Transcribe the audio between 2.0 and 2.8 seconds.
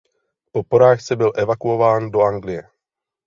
do Anglie.